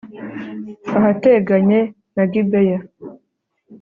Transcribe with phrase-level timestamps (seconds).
[0.97, 1.79] ahateganye
[2.15, 2.79] na gibeya